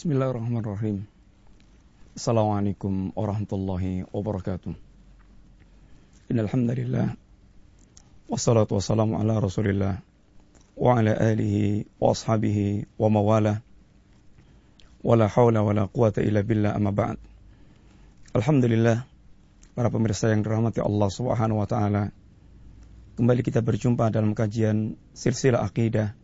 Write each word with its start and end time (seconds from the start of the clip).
Bismillahirrahmanirrahim. 0.00 1.04
Assalamualaikum 2.16 3.12
warahmatullahi 3.12 4.08
wabarakatuh. 4.08 4.72
Innal 6.32 6.48
hamdalillah 6.48 7.20
wassalatu 8.24 8.80
wassalamu 8.80 9.20
ala 9.20 9.36
Rasulillah 9.36 10.00
wa 10.72 10.96
ala 10.96 11.12
alihi 11.12 11.84
wa 12.00 12.16
ashabihi 12.16 12.88
wa 12.96 13.12
mawala. 13.12 13.60
Wala 15.04 15.28
haula 15.28 15.60
wala 15.60 15.84
quwata 15.84 16.24
illa 16.24 16.40
billah 16.40 16.80
amma 16.80 16.96
ba'd. 16.96 17.20
Alhamdulillah 18.32 19.04
para 19.76 19.92
pemirsa 19.92 20.32
yang 20.32 20.40
dirahmati 20.40 20.80
Allah 20.80 21.12
Subhanahu 21.12 21.60
wa 21.60 21.68
taala. 21.68 22.08
Kembali 23.20 23.44
kita 23.44 23.60
berjumpa 23.60 24.08
dalam 24.08 24.32
kajian 24.32 24.96
silsilah 25.12 25.60
akidah. 25.60 26.16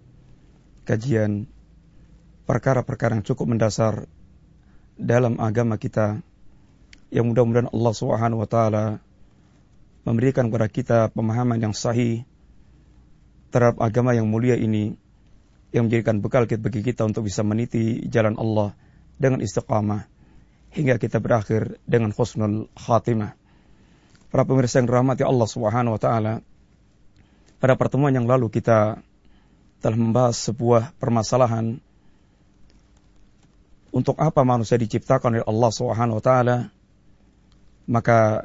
Kajian 0.88 1.44
perkara-perkara 2.46 3.18
yang 3.18 3.26
cukup 3.26 3.50
mendasar 3.50 4.06
dalam 4.96 5.36
agama 5.42 5.76
kita 5.76 6.22
yang 7.10 7.28
mudah-mudahan 7.30 7.68
Allah 7.70 7.92
Subhanahu 7.92 8.42
wa 8.42 8.48
taala 8.48 8.84
memberikan 10.06 10.48
kepada 10.48 10.70
kita 10.70 10.98
pemahaman 11.10 11.58
yang 11.58 11.74
sahih 11.74 12.22
terhadap 13.50 13.82
agama 13.82 14.14
yang 14.14 14.30
mulia 14.30 14.54
ini 14.54 14.94
yang 15.74 15.90
menjadikan 15.90 16.22
bekal 16.22 16.46
bagi 16.46 16.80
kita 16.86 17.02
untuk 17.02 17.26
bisa 17.26 17.42
meniti 17.42 18.06
jalan 18.06 18.38
Allah 18.38 18.72
dengan 19.18 19.42
istiqamah 19.42 20.06
hingga 20.70 21.00
kita 21.02 21.18
berakhir 21.18 21.82
dengan 21.88 22.14
husnul 22.14 22.70
khatimah. 22.78 23.34
Para 24.30 24.44
pemirsa 24.44 24.78
yang 24.78 24.90
rahmati 24.90 25.24
Allah 25.24 25.48
Subhanahu 25.48 25.96
wa 25.96 26.00
taala, 26.00 26.34
pada 27.56 27.74
pertemuan 27.74 28.12
yang 28.12 28.28
lalu 28.28 28.52
kita 28.52 29.00
telah 29.80 29.98
membahas 29.98 30.36
sebuah 30.36 30.92
permasalahan 31.00 31.80
untuk 33.96 34.20
apa 34.20 34.44
manusia 34.44 34.76
diciptakan 34.76 35.40
oleh 35.40 35.46
Allah 35.48 35.70
Subhanahu 35.72 36.20
wa 36.20 36.24
taala? 36.24 36.56
Maka 37.88 38.44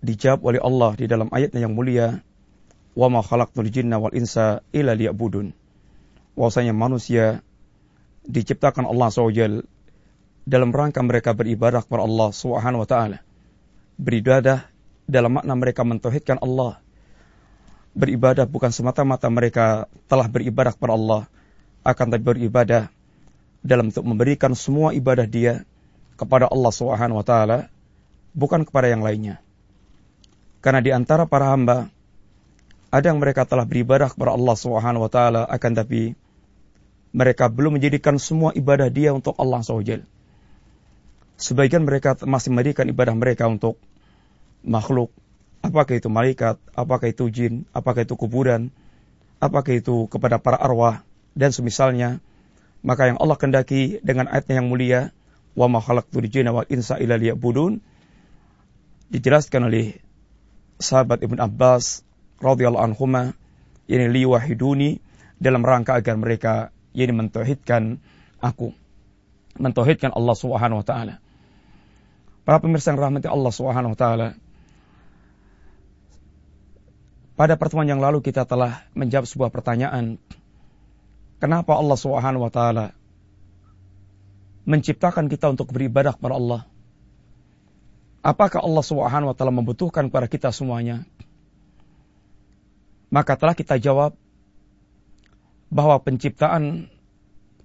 dijawab 0.00 0.40
oleh 0.40 0.60
Allah 0.64 0.96
di 0.96 1.04
dalam 1.04 1.28
ayatnya 1.28 1.68
yang 1.68 1.76
mulia, 1.76 2.24
"Wa 2.96 3.12
ma 3.12 3.20
khalaqtul 3.20 3.68
jinna 3.68 4.00
wal 4.00 4.16
insa 4.16 4.64
illa 4.72 4.96
liya'budun." 4.96 5.52
Bahwasanya 6.32 6.72
manusia 6.72 7.44
diciptakan 8.24 8.88
Allah 8.88 9.12
SWT 9.12 9.68
dalam 10.48 10.72
rangka 10.72 11.04
mereka 11.04 11.36
beribadah 11.36 11.84
kepada 11.84 12.08
Allah 12.08 12.32
Subhanahu 12.32 12.86
wa 12.86 12.88
taala. 12.88 13.20
Beribadah 14.00 14.64
dalam 15.04 15.36
makna 15.36 15.52
mereka 15.60 15.84
mentauhidkan 15.84 16.40
Allah. 16.40 16.80
Beribadah 17.92 18.48
bukan 18.48 18.72
semata-mata 18.72 19.28
mereka 19.28 19.92
telah 20.08 20.24
beribadah 20.24 20.72
kepada 20.72 20.94
Allah, 20.96 21.22
akan 21.84 22.06
tapi 22.14 22.24
beribadah 22.24 22.88
dalam 23.68 23.92
untuk 23.92 24.08
memberikan 24.08 24.56
semua 24.56 24.96
ibadah 24.96 25.28
dia 25.28 25.68
kepada 26.16 26.48
Allah 26.48 26.72
Subhanahu 26.72 27.20
wa 27.20 27.26
taala 27.26 27.68
bukan 28.32 28.64
kepada 28.64 28.88
yang 28.88 29.04
lainnya. 29.04 29.44
Karena 30.64 30.80
di 30.80 30.90
antara 30.90 31.28
para 31.28 31.52
hamba 31.52 31.92
ada 32.88 33.04
yang 33.12 33.20
mereka 33.20 33.44
telah 33.44 33.68
beribadah 33.68 34.08
kepada 34.08 34.32
Allah 34.32 34.56
Subhanahu 34.56 35.04
wa 35.04 35.10
taala 35.12 35.44
akan 35.44 35.72
tapi 35.76 36.16
mereka 37.12 37.48
belum 37.52 37.76
menjadikan 37.76 38.16
semua 38.16 38.56
ibadah 38.56 38.88
dia 38.88 39.12
untuk 39.12 39.36
Allah 39.36 39.60
SWT. 39.64 40.04
Sebagian 41.38 41.86
mereka 41.86 42.18
masih 42.26 42.50
memberikan 42.50 42.84
ibadah 42.90 43.14
mereka 43.14 43.46
untuk 43.46 43.78
makhluk, 44.66 45.14
apakah 45.62 45.94
itu 45.96 46.10
malaikat, 46.10 46.58
apakah 46.74 47.08
itu 47.08 47.30
jin, 47.30 47.54
apakah 47.70 48.02
itu 48.02 48.18
kuburan, 48.18 48.74
apakah 49.38 49.78
itu 49.78 50.10
kepada 50.10 50.42
para 50.42 50.58
arwah 50.58 51.06
dan 51.38 51.54
semisalnya 51.54 52.18
maka 52.82 53.10
yang 53.10 53.18
Allah 53.18 53.36
kendaki 53.38 53.98
dengan 54.00 54.30
ayatnya 54.30 54.62
yang 54.62 54.68
mulia, 54.70 55.00
wa 55.58 55.66
ma 55.66 55.82
khalaqtul 55.82 56.26
jinna 56.30 56.54
wal 56.54 56.68
insa 56.70 56.98
illa 57.02 57.18
liya'budun, 57.18 57.82
dijelaskan 59.10 59.66
oleh 59.66 59.98
sahabat 60.78 61.24
Ibn 61.26 61.42
Abbas 61.42 62.06
radhiyallahu 62.38 62.94
anhuma, 62.94 63.34
ini 63.90 64.06
liwahiduni 64.06 65.02
dalam 65.40 65.66
rangka 65.66 65.98
agar 65.98 66.14
mereka 66.14 66.70
ini 66.94 67.10
mentauhidkan 67.10 67.98
aku, 68.38 68.74
mentauhidkan 69.58 70.14
Allah 70.14 70.36
Subhanahu 70.38 70.82
wa 70.82 70.86
taala. 70.86 71.14
Para 72.46 72.62
pemirsa 72.62 72.94
yang 72.94 73.00
rahmati 73.02 73.28
Allah 73.28 73.52
Subhanahu 73.52 73.92
wa 73.92 73.98
taala, 73.98 74.28
pada 77.38 77.54
pertemuan 77.54 77.86
yang 77.86 78.02
lalu 78.02 78.18
kita 78.18 78.46
telah 78.46 78.86
menjawab 78.98 79.26
sebuah 79.30 79.50
pertanyaan 79.54 80.18
Kenapa 81.38 81.78
Allah 81.78 81.94
Subhanahu 81.94 82.46
wa 82.46 82.52
taala 82.52 82.86
menciptakan 84.66 85.30
kita 85.30 85.54
untuk 85.54 85.70
beribadah 85.70 86.12
kepada 86.18 86.34
Allah? 86.34 86.62
Apakah 88.26 88.60
Allah 88.60 88.84
Subhanahu 88.84 89.30
wa 89.30 89.36
taala 89.38 89.54
membutuhkan 89.54 90.10
kepada 90.10 90.26
kita 90.26 90.50
semuanya? 90.50 91.06
Maka 93.08 93.38
telah 93.38 93.54
kita 93.54 93.78
jawab 93.80 94.18
bahwa 95.72 95.96
penciptaan 96.02 96.92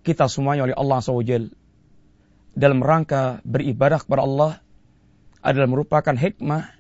kita 0.04 0.28
semuanya 0.28 0.68
oleh 0.68 0.76
Allah 0.76 1.00
SWT 1.00 1.52
dalam 2.54 2.80
rangka 2.84 3.42
beribadah 3.44 4.04
kepada 4.04 4.22
Allah 4.24 4.52
adalah 5.44 5.68
merupakan 5.68 6.16
hikmah 6.16 6.72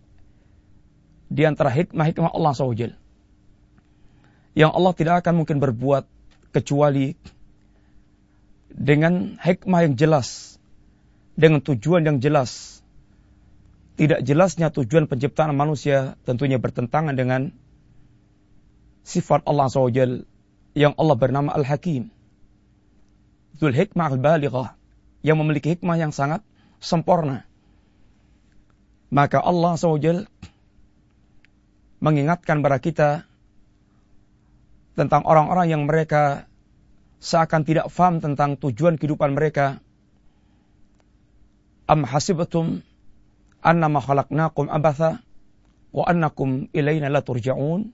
di 1.28 1.44
antara 1.44 1.74
hikmah-hikmah 1.74 2.32
Allah 2.32 2.52
SWT. 2.54 2.94
Yang 4.54 4.72
Allah 4.72 4.94
tidak 4.94 5.16
akan 5.26 5.34
mungkin 5.42 5.58
berbuat 5.58 6.06
kecuali 6.54 7.18
dengan 8.70 9.38
hikmah 9.42 9.90
yang 9.90 9.96
jelas, 9.98 10.58
dengan 11.34 11.62
tujuan 11.66 12.06
yang 12.06 12.18
jelas. 12.22 12.82
Tidak 13.94 14.26
jelasnya 14.26 14.74
tujuan 14.74 15.06
penciptaan 15.06 15.54
manusia 15.54 16.18
tentunya 16.26 16.58
bertentangan 16.58 17.14
dengan 17.14 17.54
sifat 19.06 19.46
Allah 19.46 19.70
SWT 19.70 20.26
yang 20.74 20.98
Allah 20.98 21.14
bernama 21.14 21.54
Al-Hakim. 21.54 22.10
Zul 23.54 23.78
hikmah 23.78 24.18
al-balighah 24.18 24.74
yang 25.22 25.38
memiliki 25.38 25.78
hikmah 25.78 26.02
yang 26.02 26.10
sangat 26.10 26.42
sempurna. 26.82 27.46
Maka 29.14 29.38
Allah 29.46 29.78
SWT 29.78 30.26
mengingatkan 32.02 32.66
kepada 32.66 32.80
kita 32.82 33.10
tentang 34.94 35.26
orang-orang 35.26 35.68
yang 35.70 35.84
mereka 35.90 36.46
seakan 37.24 37.64
tidak 37.64 37.88
faham 37.88 38.20
tentang 38.20 38.60
tujuan 38.60 39.00
kehidupan 39.00 39.34
mereka. 39.34 39.80
Am 41.88 42.04
hasibatum 42.04 42.84
annama 43.64 44.04
khalaqnakum 44.04 44.68
abatha 44.68 45.24
wa 45.96 46.04
annakum 46.04 46.68
ilaina 46.76 47.08
la 47.08 47.24
turja'un? 47.24 47.92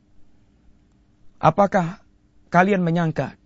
Apakah 1.40 2.04
kalian 2.52 2.84
menyangka 2.84 3.40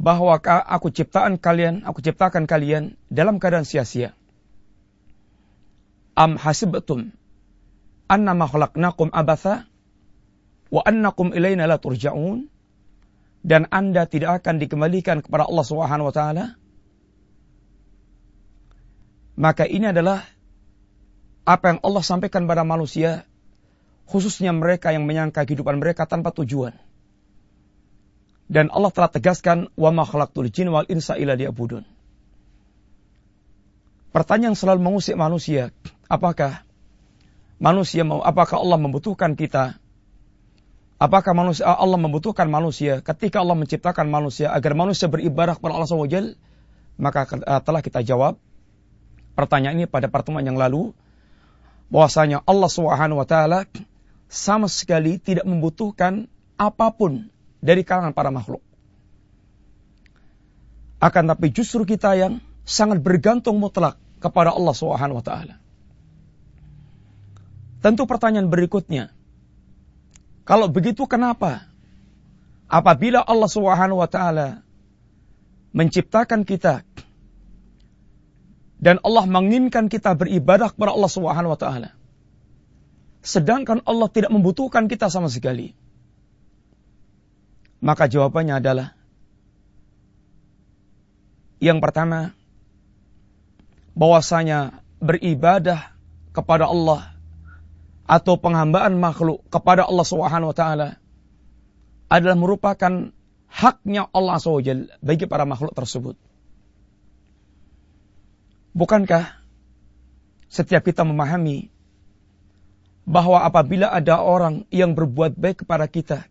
bahwa 0.00 0.38
aku 0.46 0.88
ciptaan 0.94 1.36
kalian, 1.36 1.82
aku 1.84 2.00
ciptakan 2.00 2.44
kalian 2.44 2.94
dalam 3.10 3.42
keadaan 3.42 3.66
sia-sia? 3.66 4.14
Am 6.14 6.36
hasibatum 6.36 7.10
annama 8.10 8.44
khalaqnakum 8.46 9.08
abatha 9.14 9.69
wa 10.70 10.82
annakum 10.86 11.34
ilaina 11.34 11.66
la 11.66 11.76
turja'un. 11.76 12.46
Dan 13.40 13.72
Anda 13.72 14.04
tidak 14.04 14.44
akan 14.44 14.60
dikembalikan 14.60 15.24
kepada 15.24 15.48
Allah 15.48 15.64
Subhanahu 15.64 16.12
wa 16.12 16.14
taala. 16.14 16.44
Maka 19.40 19.64
ini 19.64 19.88
adalah 19.88 20.20
apa 21.48 21.72
yang 21.72 21.80
Allah 21.80 22.04
sampaikan 22.04 22.44
pada 22.44 22.68
manusia 22.68 23.24
khususnya 24.04 24.52
mereka 24.52 24.92
yang 24.92 25.08
menyangka 25.08 25.48
kehidupan 25.48 25.80
mereka 25.80 26.04
tanpa 26.04 26.36
tujuan. 26.36 26.76
Dan 28.50 28.68
Allah 28.68 28.92
telah 28.92 29.08
tegaskan 29.08 29.72
wa 29.72 29.88
ma 29.88 30.04
khalaqtul 30.04 30.52
jin 30.52 30.68
wal 30.68 30.84
insa 30.92 31.16
illa 31.16 31.32
liya'budun. 31.32 31.88
Pertanyaan 34.12 34.58
selalu 34.58 34.84
mengusik 34.84 35.16
manusia, 35.16 35.72
apakah 36.10 36.60
manusia 37.56 38.04
apakah 38.04 38.60
Allah 38.60 38.76
membutuhkan 38.76 39.32
kita 39.32 39.79
Apakah 41.00 41.32
manusia 41.32 41.64
Allah 41.64 41.96
membutuhkan 41.96 42.44
manusia 42.44 43.00
ketika 43.00 43.40
Allah 43.40 43.56
menciptakan 43.56 44.04
manusia 44.12 44.52
agar 44.52 44.76
manusia 44.76 45.08
beribadah 45.08 45.56
kepada 45.56 45.80
Allah 45.80 45.88
SWT? 45.88 46.36
Maka 47.00 47.24
uh, 47.40 47.60
telah 47.64 47.80
kita 47.80 48.04
jawab 48.04 48.36
pertanyaan 49.32 49.80
ini 49.80 49.88
pada 49.88 50.12
pertemuan 50.12 50.44
yang 50.44 50.60
lalu 50.60 50.92
bahwasanya 51.88 52.44
Allah 52.44 52.68
Subhanahu 52.68 53.16
wa 53.16 53.24
taala 53.24 53.64
sama 54.28 54.68
sekali 54.68 55.16
tidak 55.16 55.48
membutuhkan 55.48 56.28
apa 56.60 56.92
pun 56.92 57.32
dari 57.64 57.80
kalangan 57.80 58.12
para 58.12 58.28
makhluk. 58.28 58.60
Akan 61.00 61.24
tapi 61.32 61.48
justru 61.48 61.88
kita 61.88 62.12
yang 62.12 62.44
sangat 62.68 63.00
bergantung 63.00 63.56
mutlak 63.56 63.96
kepada 64.20 64.52
Allah 64.52 64.76
Subhanahu 64.76 65.16
wa 65.16 65.24
taala. 65.24 65.56
Tentu 67.80 68.04
pertanyaan 68.04 68.52
berikutnya, 68.52 69.16
kalau 70.50 70.66
begitu 70.66 71.06
kenapa? 71.06 71.62
Apabila 72.66 73.22
Allah 73.22 73.46
Subhanahu 73.46 74.02
wa 74.02 74.10
taala 74.10 74.66
menciptakan 75.70 76.42
kita 76.42 76.82
dan 78.82 78.98
Allah 79.06 79.30
menginginkan 79.30 79.86
kita 79.86 80.18
beribadah 80.18 80.74
kepada 80.74 80.90
Allah 80.90 81.06
Subhanahu 81.14 81.54
wa 81.54 81.60
taala. 81.60 81.94
Sedangkan 83.22 83.86
Allah 83.86 84.10
tidak 84.10 84.34
membutuhkan 84.34 84.90
kita 84.90 85.06
sama 85.06 85.30
sekali. 85.30 85.70
Maka 87.78 88.10
jawabannya 88.10 88.58
adalah 88.58 88.98
yang 91.62 91.78
pertama 91.78 92.34
bahwasanya 93.94 94.82
beribadah 94.98 95.94
kepada 96.34 96.66
Allah 96.66 97.19
atau 98.10 98.34
penghambaan 98.34 98.98
makhluk 98.98 99.46
kepada 99.46 99.86
Allah 99.86 100.02
Subhanahu 100.02 100.50
wa 100.50 100.56
taala 100.56 100.98
adalah 102.10 102.34
merupakan 102.34 103.14
haknya 103.46 104.10
Allah 104.10 104.42
SWT 104.42 104.98
bagi 104.98 105.30
para 105.30 105.46
makhluk 105.46 105.70
tersebut. 105.70 106.18
Bukankah 108.74 109.30
setiap 110.50 110.82
kita 110.82 111.06
memahami 111.06 111.70
bahwa 113.06 113.46
apabila 113.46 113.94
ada 113.94 114.18
orang 114.18 114.66
yang 114.74 114.98
berbuat 114.98 115.38
baik 115.38 115.62
kepada 115.62 115.86
kita, 115.86 116.26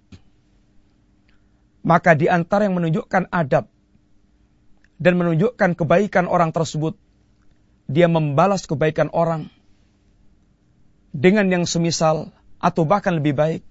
maka 1.84 2.12
di 2.12 2.28
antara 2.28 2.68
yang 2.68 2.76
menunjukkan 2.76 3.32
adab 3.32 3.72
dan 5.00 5.14
menunjukkan 5.16 5.80
kebaikan 5.80 6.28
orang 6.28 6.52
tersebut, 6.52 7.00
dia 7.88 8.12
membalas 8.12 8.68
kebaikan 8.68 9.08
orang 9.16 9.48
dengan 11.16 11.50
yang 11.50 11.66
semisal 11.66 12.34
atau 12.60 12.84
bahkan 12.86 13.18
lebih 13.18 13.34
baik. 13.34 13.62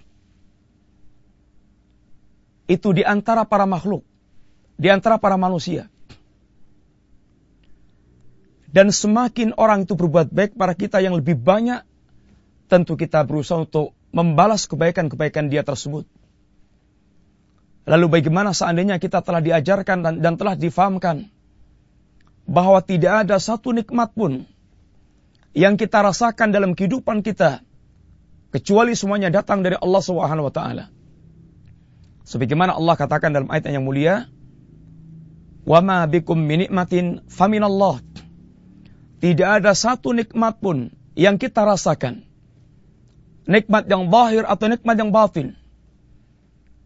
Itu 2.69 2.93
di 2.93 3.01
antara 3.01 3.49
para 3.49 3.65
makhluk, 3.65 4.05
di 4.77 4.93
antara 4.93 5.17
para 5.17 5.41
manusia. 5.41 5.89
Dan 8.69 8.93
semakin 8.93 9.57
orang 9.57 9.89
itu 9.89 9.97
berbuat 9.97 10.29
baik 10.29 10.53
pada 10.53 10.77
kita 10.77 11.01
yang 11.01 11.17
lebih 11.17 11.41
banyak, 11.41 11.81
tentu 12.69 13.01
kita 13.01 13.25
berusaha 13.25 13.65
untuk 13.65 13.97
membalas 14.13 14.69
kebaikan-kebaikan 14.69 15.49
dia 15.49 15.65
tersebut. 15.65 16.05
Lalu 17.89 18.21
bagaimana 18.21 18.53
seandainya 18.53 19.01
kita 19.01 19.25
telah 19.25 19.41
diajarkan 19.41 20.05
dan, 20.05 20.15
dan 20.21 20.37
telah 20.37 20.53
difahamkan 20.53 21.33
bahwa 22.45 22.85
tidak 22.85 23.25
ada 23.25 23.41
satu 23.41 23.73
nikmat 23.73 24.13
pun 24.13 24.45
yang 25.59 25.75
kita 25.75 26.07
rasakan 26.07 26.55
dalam 26.55 26.79
kehidupan 26.79 27.27
kita 27.27 27.67
kecuali 28.55 28.95
semuanya 28.95 29.35
datang 29.35 29.67
dari 29.67 29.75
Allah 29.75 29.99
Subhanahu 29.99 30.47
wa 30.47 30.55
taala. 30.55 30.87
Sebagaimana 32.23 32.79
Allah 32.79 32.95
katakan 32.95 33.35
dalam 33.35 33.51
ayat 33.51 33.67
yang 33.67 33.83
mulia, 33.83 34.31
"Wa 35.67 35.83
ma 35.83 36.07
bikum 36.07 36.39
min 36.39 36.63
nikmatin 36.63 37.27
faminallah." 37.27 37.99
Tidak 39.19 39.49
ada 39.51 39.75
satu 39.75 40.15
nikmat 40.15 40.63
pun 40.63 40.95
yang 41.19 41.43
kita 41.43 41.67
rasakan. 41.67 42.23
Nikmat 43.51 43.91
yang 43.91 44.07
zahir 44.07 44.47
atau 44.47 44.71
nikmat 44.71 44.95
yang 44.95 45.11
batin. 45.11 45.59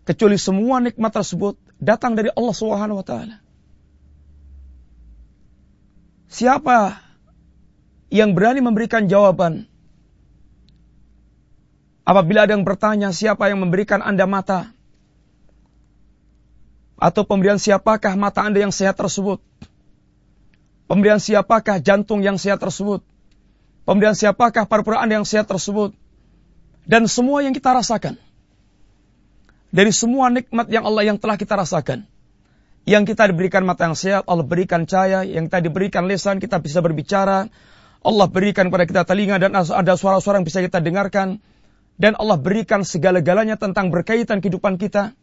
Kecuali 0.09 0.41
semua 0.41 0.81
nikmat 0.81 1.13
tersebut 1.13 1.61
datang 1.77 2.17
dari 2.17 2.33
Allah 2.33 2.57
Subhanahu 2.57 3.05
wa 3.05 3.07
taala. 3.07 3.37
Siapa 6.33 7.12
yang 8.13 8.37
berani 8.37 8.61
memberikan 8.61 9.09
jawaban 9.09 9.65
apabila 12.05 12.45
ada 12.45 12.53
yang 12.53 12.69
bertanya 12.69 13.09
siapa 13.09 13.49
yang 13.49 13.65
memberikan 13.65 14.05
Anda 14.05 14.29
mata? 14.29 14.69
Atau 17.01 17.25
pemberian 17.25 17.57
siapakah 17.57 18.15
mata 18.15 18.45
Anda 18.45 18.63
yang 18.63 18.71
sehat 18.71 19.01
tersebut? 19.01 19.41
Pemberian 20.87 21.19
siapakah 21.19 21.81
jantung 21.81 22.21
yang 22.21 22.37
sehat 22.37 22.61
tersebut? 22.61 23.01
Pemberian 23.89 24.15
siapakah 24.15 24.69
paru-paru 24.69 25.01
Anda 25.01 25.19
yang 25.19 25.27
sehat 25.27 25.49
tersebut? 25.49 25.97
Dan 26.85 27.09
semua 27.09 27.43
yang 27.43 27.57
kita 27.57 27.75
rasakan. 27.75 28.21
Dari 29.73 29.89
semua 29.89 30.29
nikmat 30.29 30.69
yang 30.69 30.85
Allah 30.85 31.09
yang 31.09 31.19
telah 31.19 31.41
kita 31.41 31.57
rasakan. 31.57 32.05
Yang 32.85 33.17
kita 33.17 33.33
diberikan 33.33 33.65
mata 33.65 33.89
yang 33.89 33.97
sehat, 33.97 34.29
Allah 34.29 34.45
berikan 34.45 34.85
cahaya. 34.85 35.25
Yang 35.25 35.49
kita 35.49 35.59
diberikan 35.65 36.05
lesan, 36.07 36.39
kita 36.39 36.61
bisa 36.61 36.85
berbicara. 36.85 37.49
Allah 38.03 38.27
berikan 38.27 38.67
kepada 38.67 38.85
kita 38.85 39.03
telinga 39.07 39.39
dan 39.39 39.55
ada 39.55 39.95
suara-suara 39.95 40.43
yang 40.43 40.47
bisa 40.47 40.59
kita 40.59 40.83
dengarkan. 40.83 41.39
Dan 41.95 42.19
Allah 42.19 42.35
berikan 42.35 42.83
segala-galanya 42.83 43.55
tentang 43.55 43.95
berkaitan 43.95 44.43
kehidupan 44.43 44.75
kita. 44.75 45.15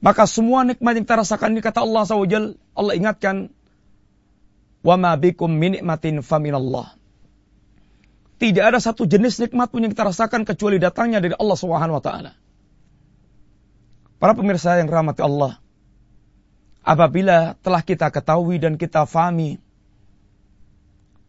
Maka 0.00 0.24
semua 0.24 0.64
nikmat 0.64 0.96
yang 0.96 1.04
kita 1.04 1.20
rasakan 1.20 1.56
ini 1.56 1.60
kata 1.60 1.84
Allah 1.84 2.08
SWT, 2.08 2.56
Allah 2.76 2.94
ingatkan, 2.96 3.52
ma 4.80 5.12
bikum 5.18 5.50
min 5.50 5.76
nikmatin 5.76 6.22
faminallah. 6.22 6.94
Tidak 8.36 8.64
ada 8.64 8.78
satu 8.78 9.08
jenis 9.08 9.40
nikmat 9.40 9.72
pun 9.72 9.82
yang 9.82 9.92
kita 9.92 10.08
rasakan 10.08 10.44
kecuali 10.44 10.76
datangnya 10.76 11.24
dari 11.24 11.34
Allah 11.34 11.58
Subhanahu 11.58 11.96
wa 11.98 12.04
taala. 12.04 12.32
Para 14.20 14.32
pemirsa 14.36 14.76
yang 14.78 14.88
rahmati 14.88 15.24
Allah, 15.24 15.60
apabila 16.84 17.58
telah 17.60 17.82
kita 17.82 18.12
ketahui 18.12 18.60
dan 18.60 18.76
kita 18.78 19.08
fahami 19.08 19.58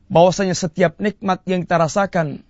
bahwasanya 0.07 0.55
setiap 0.55 0.99
nikmat 0.99 1.43
yang 1.47 1.63
kita 1.63 1.77
rasakan 1.79 2.47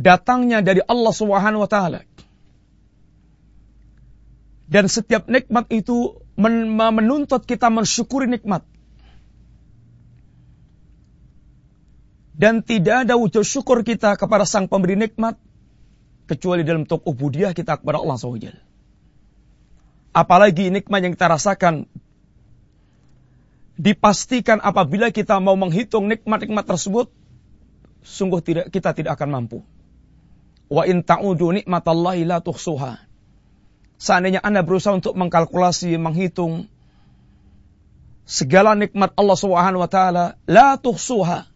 datangnya 0.00 0.64
dari 0.64 0.80
Allah 0.80 1.12
Subhanahu 1.12 1.64
wa 1.64 1.70
taala. 1.70 2.00
Dan 4.70 4.86
setiap 4.86 5.26
nikmat 5.26 5.66
itu 5.68 6.22
menuntut 6.38 7.42
kita 7.44 7.68
mensyukuri 7.68 8.30
nikmat. 8.30 8.62
Dan 12.40 12.64
tidak 12.64 13.04
ada 13.04 13.20
wujud 13.20 13.44
syukur 13.44 13.84
kita 13.84 14.16
kepada 14.16 14.48
sang 14.48 14.64
pemberi 14.70 14.96
nikmat. 14.96 15.36
Kecuali 16.24 16.62
dalam 16.62 16.86
bentuk 16.86 17.02
ubudiyah 17.02 17.52
kita 17.52 17.82
kepada 17.82 17.98
Allah 17.98 18.14
SWT. 18.16 18.48
Apalagi 20.14 20.70
nikmat 20.70 21.02
yang 21.02 21.12
kita 21.18 21.26
rasakan. 21.26 21.90
Dipastikan 23.80 24.60
apabila 24.60 25.08
kita 25.08 25.40
mau 25.40 25.56
menghitung 25.56 26.04
nikmat-nikmat 26.12 26.68
tersebut. 26.68 27.08
Sungguh 28.04 28.44
tidak 28.44 28.68
kita 28.68 28.92
tidak 28.92 29.16
akan 29.16 29.28
mampu. 29.40 29.64
Wa 30.68 30.84
in 30.84 31.00
ta'udu 31.00 31.56
nikmatallahi 31.56 32.28
la 32.28 32.44
tuhsuha. 32.44 33.00
Seandainya 33.96 34.44
Anda 34.44 34.60
berusaha 34.60 34.96
untuk 34.96 35.16
mengkalkulasi, 35.16 35.96
menghitung 35.96 36.68
segala 38.28 38.76
nikmat 38.76 39.16
Allah 39.16 39.36
Subhanahu 39.36 39.80
wa 39.80 39.88
taala, 39.88 40.36
la 40.44 40.76
tuhsuha. 40.76 41.48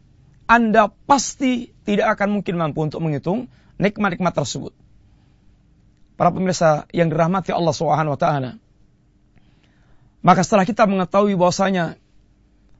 Anda 0.49 0.93
pasti 1.09 1.73
tidak 1.85 2.16
akan 2.16 2.40
mungkin 2.40 2.57
mampu 2.57 2.85
untuk 2.85 3.04
menghitung 3.04 3.52
nikmat-nikmat 3.76 4.33
tersebut. 4.33 4.73
Para 6.16 6.33
pemirsa 6.33 6.88
yang 6.93 7.12
dirahmati 7.12 7.52
Allah 7.52 7.73
Subhanahu 7.76 8.16
wa 8.16 8.21
taala. 8.21 8.57
Maka 10.25 10.40
setelah 10.40 10.64
kita 10.64 10.88
mengetahui 10.88 11.37
bahwasanya 11.37 12.00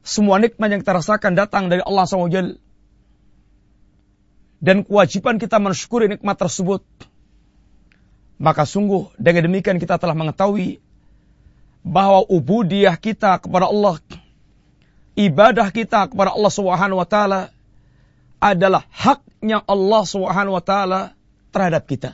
semua 0.05 0.37
nikmat 0.37 0.69
yang 0.69 0.85
kita 0.85 1.01
rasakan 1.01 1.33
datang 1.33 1.65
dari 1.65 1.81
Allah 1.81 2.05
SWT 2.05 2.61
dan 4.61 4.85
kewajiban 4.85 5.41
kita 5.41 5.57
mensyukuri 5.57 6.05
nikmat 6.05 6.37
tersebut, 6.37 6.85
maka 8.37 8.69
sungguh 8.69 9.09
dengan 9.17 9.49
demikian 9.49 9.81
kita 9.81 9.97
telah 9.97 10.13
mengetahui 10.13 10.77
bahwa 11.81 12.21
ubudiyah 12.29 13.01
kita 13.01 13.41
kepada 13.41 13.65
Allah, 13.65 13.97
ibadah 15.17 15.73
kita 15.73 16.05
kepada 16.05 16.37
Allah 16.37 16.51
taala 17.09 17.41
adalah 18.37 18.85
haknya 18.93 19.65
Allah 19.65 20.05
taala 20.61 21.01
terhadap 21.49 21.89
kita 21.89 22.13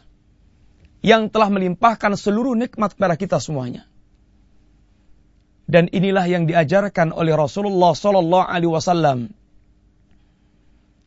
yang 1.03 1.27
telah 1.27 1.51
melimpahkan 1.51 2.15
seluruh 2.15 2.55
nikmat 2.55 2.95
kepada 2.95 3.19
kita 3.19 3.43
semuanya. 3.43 3.90
Dan 5.72 5.88
inilah 5.88 6.28
yang 6.28 6.51
diajarkan 6.51 7.16
oleh 7.16 7.32
Rasulullah 7.32 7.96
sallallahu 7.96 8.44
alaihi 8.44 8.75
wasallam 8.75 9.32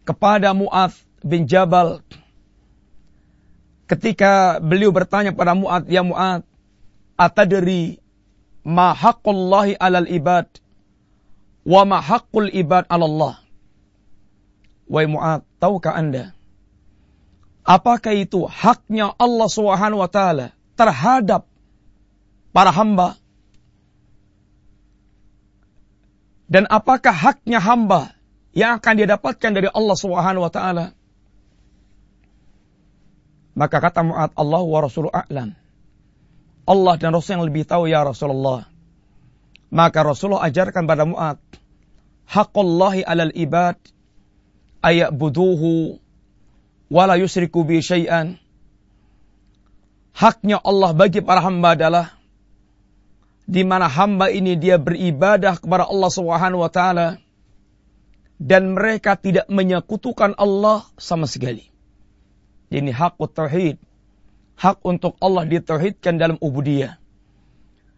kepada 0.08 0.56
Muadz 0.56 1.04
bin 1.20 1.44
Jabal 1.44 2.00
ketika 3.84 4.56
beliau 4.64 4.88
bertanya 4.88 5.36
pada 5.36 5.52
Muadz, 5.52 5.84
"Ya 5.92 6.00
Muadz, 6.00 6.48
atadri 7.20 8.00
ma 8.64 8.96
haqqullahi 8.96 9.76
'alal 9.76 10.08
ibad 10.08 10.48
wa 11.68 11.84
ma 11.84 12.00
haqqul 12.00 12.48
ibad 12.48 12.88
'ala 12.88 13.04
Allah?" 13.04 13.34
Wahai 14.84 15.08
Mu'ad, 15.08 15.40
tahukah 15.60 15.96
Anda? 15.96 16.36
Apakah 17.64 18.12
itu 18.12 18.44
haknya 18.44 19.16
Allah 19.16 19.48
Subhanahu 19.48 20.04
wa 20.04 20.10
taala 20.12 20.52
terhadap 20.76 21.48
para 22.52 22.68
hamba? 22.68 23.16
Dan 26.54 26.70
apakah 26.70 27.10
haknya 27.10 27.58
hamba 27.58 28.14
yang 28.54 28.78
akan 28.78 28.94
dia 28.94 29.10
dapatkan 29.10 29.50
dari 29.58 29.66
Allah 29.66 29.96
Subhanahu 29.98 30.46
wa 30.46 30.52
taala? 30.54 30.94
Maka 33.58 33.82
kata 33.82 34.06
Mu'ad, 34.06 34.30
Allah 34.38 34.62
wa 34.62 34.78
Rasul 34.78 35.10
a'lam. 35.10 35.50
Allah 36.62 36.94
dan 36.94 37.10
Rasul 37.10 37.42
yang 37.42 37.46
lebih 37.50 37.66
tahu 37.66 37.90
ya 37.90 38.06
Rasulullah. 38.06 38.70
Maka 39.74 40.06
Rasulullah 40.06 40.46
ajarkan 40.46 40.86
pada 40.86 41.02
Mu'ad. 41.02 41.42
Haqqullahi 42.30 43.02
alal 43.02 43.34
ibad. 43.34 43.74
Ayak 44.78 45.10
buduhu. 45.10 45.98
Wala 46.86 47.18
yusriku 47.18 47.66
bi 47.66 47.82
syai'an. 47.82 48.38
Haknya 50.14 50.62
Allah 50.62 50.94
bagi 50.94 51.18
para 51.18 51.42
hamba 51.42 51.74
adalah 51.74 52.14
di 53.44 53.62
mana 53.62 53.92
hamba 53.92 54.32
ini 54.32 54.56
dia 54.56 54.80
beribadah 54.80 55.60
kepada 55.60 55.84
Allah 55.84 56.10
Subhanahu 56.10 56.64
wa 56.64 56.72
taala 56.72 57.20
dan 58.40 58.72
mereka 58.72 59.14
tidak 59.14 59.46
menyekutukan 59.52 60.34
Allah 60.36 60.88
sama 60.96 61.28
sekali. 61.28 61.68
Ini 62.72 62.90
hak 62.90 63.20
tauhid. 63.20 63.78
Hak 64.54 64.86
untuk 64.86 65.18
Allah 65.18 65.44
ditauhidkan 65.50 66.14
dalam 66.14 66.38
ubudiyah. 66.38 66.98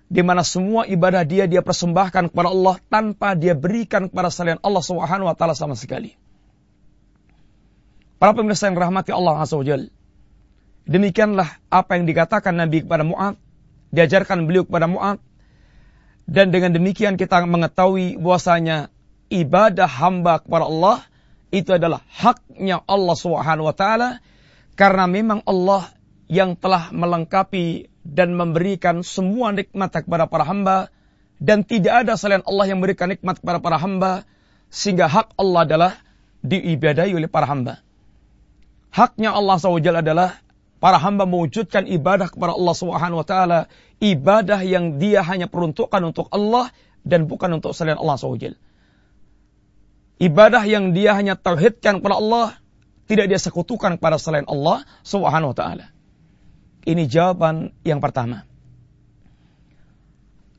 Di 0.07 0.23
mana 0.23 0.47
semua 0.47 0.87
ibadah 0.87 1.27
dia 1.27 1.45
dia 1.51 1.61
persembahkan 1.61 2.31
kepada 2.31 2.49
Allah 2.49 2.79
tanpa 2.89 3.35
dia 3.35 3.53
berikan 3.53 4.07
kepada 4.09 4.31
selain 4.31 4.57
Allah 4.63 4.83
Subhanahu 4.83 5.29
wa 5.29 5.37
taala 5.37 5.53
sama 5.53 5.77
sekali. 5.77 6.15
Para 8.17 8.33
pemirsa 8.33 8.73
yang 8.73 8.79
rahmati 8.81 9.13
Allah 9.13 9.37
Azza 9.37 9.61
Demikianlah 10.87 11.61
apa 11.69 11.99
yang 11.99 12.07
dikatakan 12.07 12.55
Nabi 12.55 12.87
kepada 12.87 13.03
Mu'ad, 13.03 13.35
diajarkan 13.91 14.47
beliau 14.47 14.63
kepada 14.63 14.87
Mu'ad, 14.87 15.19
dan 16.27 16.51
dengan 16.51 16.75
demikian 16.75 17.15
kita 17.15 17.47
mengetahui 17.47 18.19
bahwasanya 18.19 18.91
ibadah 19.31 19.87
hamba 19.87 20.43
kepada 20.43 20.67
Allah 20.67 20.99
itu 21.55 21.71
adalah 21.71 22.03
haknya 22.11 22.83
Allah 22.91 23.17
Subhanahu 23.17 23.71
wa 23.71 23.77
taala. 23.77 24.19
Karena 24.77 25.09
memang 25.09 25.41
Allah 25.47 25.89
yang 26.27 26.59
telah 26.59 26.91
melengkapi 26.93 27.89
dan 28.03 28.35
memberikan 28.35 29.01
semua 29.07 29.55
nikmat 29.55 29.95
kepada 29.95 30.27
para 30.27 30.43
hamba. 30.45 30.91
Dan 31.39 31.63
tidak 31.63 32.05
ada 32.05 32.19
selain 32.19 32.43
Allah 32.43 32.75
yang 32.75 32.83
memberikan 32.83 33.07
nikmat 33.07 33.39
kepada 33.39 33.63
para 33.63 33.79
hamba. 33.79 34.27
Sehingga 34.69 35.07
hak 35.07 35.39
Allah 35.39 35.61
adalah 35.63 35.93
diibadahi 36.43 37.15
oleh 37.15 37.31
para 37.31 37.47
hamba. 37.47 37.79
Haknya 38.91 39.31
Allah 39.31 39.57
SWT 39.63 40.03
adalah 40.03 40.43
para 40.77 41.01
hamba 41.01 41.25
mewujudkan 41.25 41.89
ibadah 41.89 42.29
kepada 42.29 42.53
Allah 42.53 42.75
Subhanahu 42.77 43.21
wa 43.25 43.27
taala, 43.27 43.61
ibadah 44.01 44.61
yang 44.61 45.01
dia 45.01 45.25
hanya 45.25 45.49
peruntukkan 45.49 46.03
untuk 46.05 46.29
Allah 46.29 46.69
dan 47.07 47.25
bukan 47.31 47.57
untuk 47.57 47.73
selain 47.73 47.97
Allah 47.97 48.19
SWT. 48.19 48.59
Ibadah 50.17 50.63
yang 50.65 50.97
dia 50.97 51.13
hanya 51.13 51.37
tauhidkan 51.37 52.01
kepada 52.01 52.17
Allah, 52.17 52.49
tidak 53.07 53.29
dia 53.29 53.41
sekutukan 53.41 54.01
kepada 54.01 54.17
selain 54.21 54.49
Allah 54.49 54.85
Subhanahu 55.05 55.53
wa 55.53 55.57
taala. 55.57 55.87
Ini 56.87 57.05
jawaban 57.09 57.75
yang 57.83 57.99
pertama. 57.99 58.47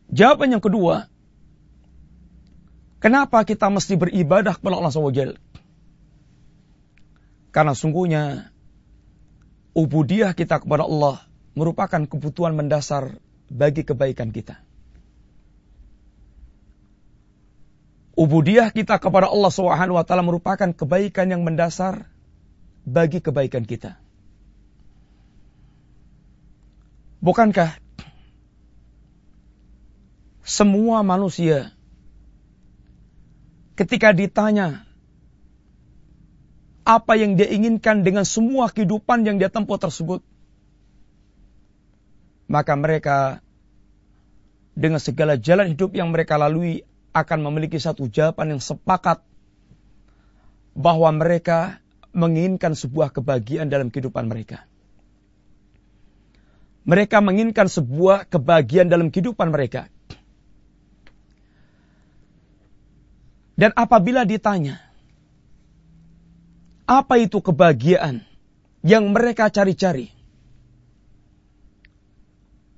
Jawaban 0.08 0.56
yang 0.56 0.64
kedua, 0.64 1.12
kenapa 3.04 3.44
kita 3.44 3.68
mesti 3.68 4.00
beribadah 4.00 4.56
kepada 4.56 4.80
Allah 4.80 4.92
SWT? 4.92 5.36
Karena 7.52 7.74
sungguhnya 7.76 8.54
ubudiyah 9.78 10.34
kita 10.34 10.58
kepada 10.58 10.90
Allah 10.90 11.22
merupakan 11.54 12.02
kebutuhan 12.10 12.58
mendasar 12.58 13.22
bagi 13.46 13.86
kebaikan 13.86 14.34
kita. 14.34 14.58
Ubudiyah 18.18 18.74
kita 18.74 18.98
kepada 18.98 19.30
Allah 19.30 19.54
Subhanahu 19.54 20.02
wa 20.02 20.02
taala 20.02 20.26
merupakan 20.26 20.74
kebaikan 20.74 21.30
yang 21.30 21.46
mendasar 21.46 22.10
bagi 22.82 23.22
kebaikan 23.22 23.62
kita. 23.62 24.02
Bukankah 27.22 27.78
semua 30.42 31.06
manusia 31.06 31.70
ketika 33.78 34.10
ditanya 34.18 34.87
apa 36.88 37.20
yang 37.20 37.36
dia 37.36 37.52
inginkan 37.52 38.08
dengan 38.08 38.24
semua 38.24 38.72
kehidupan 38.72 39.28
yang 39.28 39.36
dia 39.36 39.52
tempuh 39.52 39.76
tersebut. 39.76 40.24
Maka 42.48 42.80
mereka 42.80 43.44
dengan 44.72 45.04
segala 45.04 45.36
jalan 45.36 45.76
hidup 45.76 45.92
yang 45.92 46.16
mereka 46.16 46.40
lalui 46.40 46.88
akan 47.12 47.44
memiliki 47.44 47.76
satu 47.76 48.08
jawaban 48.08 48.56
yang 48.56 48.64
sepakat 48.64 49.20
bahwa 50.80 51.12
mereka 51.12 51.84
menginginkan 52.16 52.72
sebuah 52.72 53.12
kebahagiaan 53.12 53.68
dalam 53.68 53.92
kehidupan 53.92 54.32
mereka. 54.32 54.64
Mereka 56.88 57.20
menginginkan 57.20 57.68
sebuah 57.68 58.32
kebahagiaan 58.32 58.88
dalam 58.88 59.12
kehidupan 59.12 59.52
mereka. 59.52 59.92
Dan 63.60 63.76
apabila 63.76 64.24
ditanya, 64.24 64.87
apa 66.88 67.20
itu 67.20 67.44
kebahagiaan 67.44 68.24
yang 68.82 69.12
mereka 69.12 69.52
cari-cari? 69.52 70.16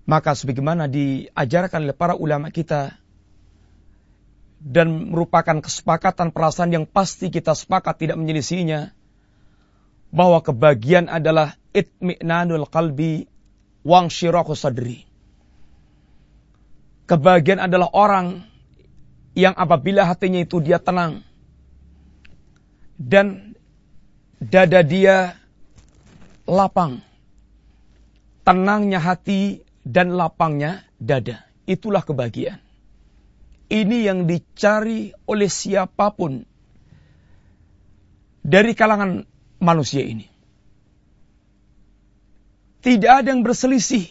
Maka 0.09 0.33
sebagaimana 0.33 0.89
diajarkan 0.89 1.85
oleh 1.85 1.93
para 1.93 2.17
ulama 2.17 2.49
kita 2.49 2.97
dan 4.57 5.13
merupakan 5.13 5.61
kesepakatan 5.61 6.33
perasaan 6.33 6.73
yang 6.73 6.85
pasti 6.89 7.29
kita 7.29 7.53
sepakat 7.53 8.01
tidak 8.01 8.17
menyelisihinya 8.17 8.91
bahwa 10.09 10.41
kebahagiaan 10.41 11.05
adalah 11.07 11.53
itmi'nanul 11.77 12.65
qalbi 12.65 13.29
wang 13.85 14.09
syiraku 14.09 14.57
sadri. 14.57 15.05
Kebahagiaan 17.05 17.69
adalah 17.69 17.93
orang 17.93 18.41
yang 19.37 19.53
apabila 19.53 20.09
hatinya 20.09 20.41
itu 20.41 20.57
dia 20.57 20.81
tenang 20.81 21.21
dan 22.97 23.55
dada 24.39 24.81
dia 24.81 25.35
lapang. 26.47 27.03
Tenangnya 28.47 28.97
hati 28.97 29.61
dan 29.85 30.15
lapangnya 30.15 30.81
dada. 30.97 31.45
Itulah 31.69 32.01
kebahagiaan. 32.01 32.57
Ini 33.69 34.09
yang 34.09 34.25
dicari 34.25 35.13
oleh 35.29 35.45
siapa 35.45 36.09
pun 36.09 36.41
dari 38.41 38.73
kalangan 38.73 39.21
manusia 39.61 40.01
ini. 40.01 40.25
Tidak 42.81 43.11
ada 43.11 43.29
yang 43.29 43.45
berselisih 43.45 44.09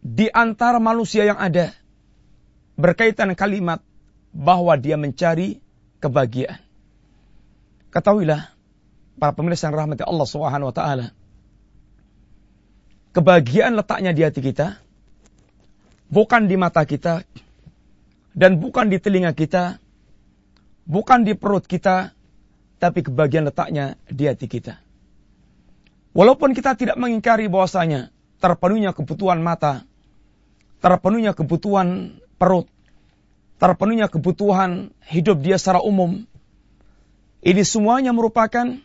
di 0.00 0.32
antara 0.32 0.80
manusia 0.80 1.28
yang 1.28 1.36
ada 1.36 1.76
berkaitan 2.80 3.36
kalimat 3.36 3.84
bahwa 4.32 4.72
dia 4.80 4.96
mencari 4.96 5.60
kebahagiaan. 6.00 6.71
Ketahuilah 7.92 8.48
para 9.20 9.36
pemirsa 9.36 9.68
yang 9.68 9.76
rahmati 9.76 10.02
Allah 10.02 10.24
Subhanahu 10.24 10.72
wa 10.72 10.74
taala. 10.74 11.06
Kebahagiaan 13.12 13.76
letaknya 13.76 14.16
di 14.16 14.24
hati 14.24 14.40
kita, 14.40 14.80
bukan 16.08 16.48
di 16.48 16.56
mata 16.56 16.88
kita 16.88 17.28
dan 18.32 18.56
bukan 18.56 18.88
di 18.88 18.96
telinga 18.96 19.36
kita, 19.36 19.76
bukan 20.88 21.28
di 21.28 21.36
perut 21.36 21.68
kita, 21.68 22.16
tapi 22.80 23.04
kebahagiaan 23.04 23.52
letaknya 23.52 24.00
di 24.08 24.24
hati 24.24 24.48
kita. 24.48 24.80
Walaupun 26.16 26.56
kita 26.56 26.72
tidak 26.72 26.96
mengingkari 26.96 27.52
bahwasanya 27.52 28.08
terpenuhnya 28.40 28.96
kebutuhan 28.96 29.44
mata, 29.44 29.84
terpenuhnya 30.80 31.36
kebutuhan 31.36 32.16
perut, 32.40 32.68
terpenuhnya 33.60 34.08
kebutuhan 34.08 34.96
hidup 35.04 35.44
dia 35.44 35.60
secara 35.60 35.84
umum, 35.84 36.24
ini 37.42 37.62
semuanya 37.66 38.14
merupakan 38.14 38.78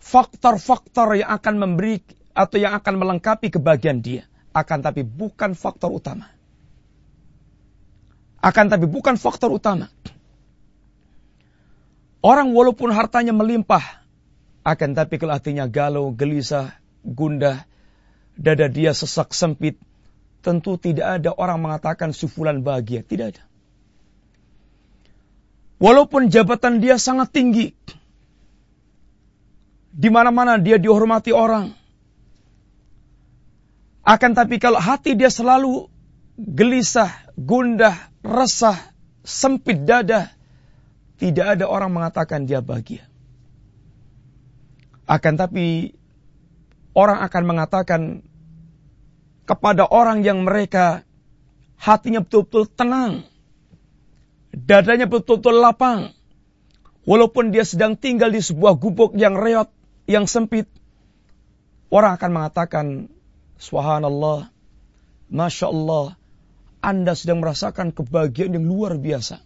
faktor-faktor 0.00 1.16
yang 1.16 1.32
akan 1.32 1.54
memberi 1.56 2.04
atau 2.36 2.56
yang 2.60 2.76
akan 2.76 2.94
melengkapi 3.00 3.48
kebahagiaan 3.48 4.04
dia. 4.04 4.28
Akan 4.52 4.84
tapi 4.84 5.00
bukan 5.00 5.56
faktor 5.56 5.88
utama. 5.88 6.28
Akan 8.44 8.68
tapi 8.68 8.84
bukan 8.84 9.16
faktor 9.16 9.52
utama. 9.56 9.88
Orang 12.20 12.52
walaupun 12.52 12.92
hartanya 12.92 13.32
melimpah, 13.32 14.04
akan 14.60 14.92
tapi 14.92 15.16
kalau 15.16 15.32
hatinya 15.32 15.64
galau, 15.64 16.12
gelisah, 16.12 16.76
gundah, 17.00 17.64
dada 18.36 18.68
dia 18.68 18.92
sesak 18.92 19.32
sempit, 19.32 19.80
tentu 20.44 20.76
tidak 20.76 21.20
ada 21.20 21.32
orang 21.32 21.64
mengatakan 21.64 22.12
sufulan 22.12 22.60
bahagia. 22.60 23.00
Tidak 23.00 23.26
ada. 23.36 23.49
Walaupun 25.80 26.28
jabatan 26.28 26.84
dia 26.84 27.00
sangat 27.00 27.32
tinggi. 27.32 27.72
Di 29.90 30.08
mana-mana 30.12 30.60
dia 30.60 30.76
dihormati 30.76 31.32
orang. 31.32 31.72
Akan 34.04 34.36
tapi 34.36 34.60
kalau 34.60 34.76
hati 34.76 35.16
dia 35.16 35.32
selalu 35.32 35.88
gelisah, 36.36 37.10
gundah, 37.36 37.96
resah, 38.20 38.76
sempit 39.24 39.88
dada, 39.88 40.32
tidak 41.16 41.56
ada 41.56 41.64
orang 41.68 41.92
mengatakan 41.96 42.44
dia 42.44 42.60
bahagia. 42.64 43.04
Akan 45.08 45.36
tapi 45.40 45.96
orang 46.96 47.24
akan 47.24 47.42
mengatakan 47.44 48.00
kepada 49.48 49.84
orang 49.88 50.22
yang 50.22 50.46
mereka 50.46 51.02
hatinya 51.80 52.22
betul-betul 52.22 52.70
tenang, 52.70 53.29
dadanya 54.54 55.06
betul-betul 55.06 55.62
lapang, 55.62 56.14
walaupun 57.06 57.54
dia 57.54 57.62
sedang 57.62 57.94
tinggal 57.94 58.30
di 58.30 58.42
sebuah 58.42 58.76
gubuk 58.76 59.14
yang 59.14 59.38
reot, 59.38 59.70
yang 60.10 60.26
sempit, 60.26 60.66
orang 61.90 62.18
akan 62.18 62.30
mengatakan, 62.30 62.86
Subhanallah, 63.60 64.48
Masya 65.30 65.66
Allah, 65.68 66.16
Anda 66.80 67.12
sedang 67.12 67.44
merasakan 67.44 67.92
kebahagiaan 67.92 68.56
yang 68.56 68.64
luar 68.64 68.96
biasa. 68.96 69.44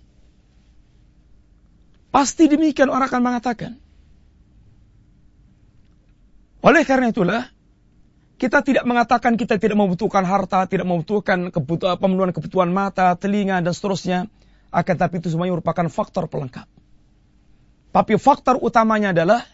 Pasti 2.15 2.47
demikian 2.47 2.95
orang 2.95 3.11
akan 3.11 3.23
mengatakan. 3.27 3.73
Oleh 6.63 6.87
karena 6.87 7.11
itulah, 7.11 7.43
kita 8.39 8.63
tidak 8.63 8.87
mengatakan 8.87 9.35
kita 9.35 9.59
tidak 9.59 9.75
membutuhkan 9.75 10.23
harta, 10.23 10.65
tidak 10.71 10.87
membutuhkan 10.87 11.51
kebutuhan, 11.51 11.99
pemenuhan 11.99 12.31
kebutuhan 12.31 12.71
mata, 12.71 13.13
telinga, 13.19 13.59
dan 13.61 13.75
seterusnya. 13.75 14.31
Akan 14.75 14.99
tapi 14.99 15.23
itu 15.23 15.31
semuanya 15.31 15.55
merupakan 15.55 15.87
faktor 15.87 16.27
pelengkap. 16.27 16.67
Tapi 17.95 18.19
faktor 18.19 18.59
utamanya 18.59 19.15
adalah 19.15 19.47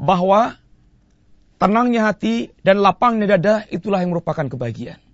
bahwa 0.00 0.56
tenangnya 1.60 2.08
hati 2.08 2.48
dan 2.64 2.80
lapangnya 2.80 3.36
dada 3.36 3.68
itulah 3.68 4.00
yang 4.00 4.16
merupakan 4.16 4.48
kebahagiaan. 4.48 5.04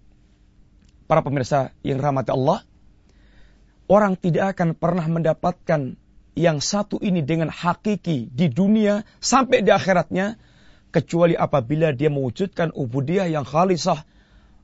Para 1.11 1.27
pemirsa 1.27 1.75
yang 1.83 1.99
rahmati 1.99 2.31
Allah, 2.31 2.63
orang 3.91 4.15
tidak 4.15 4.55
akan 4.55 4.79
pernah 4.79 5.11
mendapatkan 5.11 5.99
yang 6.39 6.63
satu 6.63 7.03
ini 7.03 7.27
dengan 7.27 7.51
hakiki 7.51 8.31
di 8.31 8.47
dunia 8.47 9.03
sampai 9.19 9.67
di 9.67 9.75
akhiratnya 9.75 10.39
kecuali 10.95 11.35
apabila 11.35 11.91
dia 11.91 12.07
mewujudkan 12.07 12.71
ubudiyah 12.71 13.27
yang 13.27 13.43
khalisah, 13.43 14.07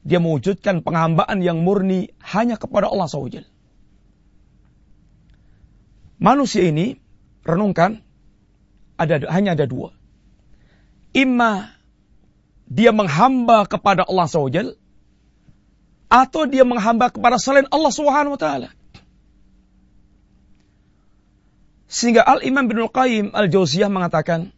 dia 0.07 0.23
mewujudkan 0.23 0.87
penghambaan 0.87 1.43
yang 1.43 1.59
murni 1.67 2.15
hanya 2.23 2.55
kepada 2.55 2.87
Allah 2.87 3.11
SWT. 3.11 3.56
Manusia 6.17 6.65
ini 6.65 6.97
renungkan 7.45 8.01
ada 8.97 9.21
hanya 9.29 9.53
ada 9.53 9.69
dua. 9.69 9.93
Imma 11.13 11.77
dia 12.67 12.91
menghamba 12.91 13.69
kepada 13.69 14.09
Allah 14.09 14.27
SWT 14.27 14.75
atau 16.09 16.43
dia 16.49 16.65
menghamba 16.65 17.13
kepada 17.13 17.37
selain 17.37 17.69
Allah 17.69 17.93
Subhanahu 17.93 18.35
wa 18.35 18.41
taala. 18.41 18.69
Sehingga 21.87 22.27
Al-Imam 22.27 22.67
bin 22.67 22.83
Al-Qayyim 22.83 23.31
Al-Jauziyah 23.31 23.87
mengatakan 23.87 24.51